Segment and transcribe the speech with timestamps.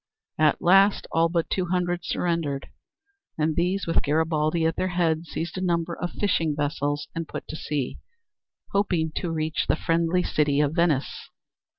[0.39, 2.69] At last all but two hundred surrendered,
[3.37, 7.47] and these, with Garibaldi at their head seized a number of fishing vessels and put
[7.49, 7.99] to sea,
[8.71, 11.29] hoping to reach the friendly city of Venice.